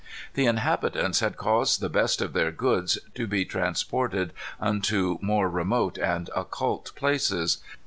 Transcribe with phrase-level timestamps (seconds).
[0.33, 5.99] "The inhabitants had caused the best of their goods to be transported unto more remote
[5.99, 7.59] and occult places.